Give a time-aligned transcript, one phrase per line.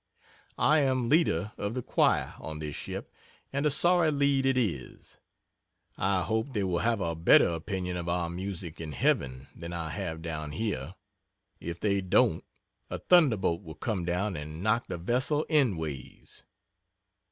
[0.57, 3.11] I am leader of the choir on this ship,
[3.53, 5.19] and a sorry lead it is.
[5.95, 9.89] I hope they will have a better opinion of our music in Heaven than I
[9.91, 10.95] have down here.
[11.59, 12.43] If they don't
[12.89, 16.45] a thunderbolt will come down and knock the vessel endways.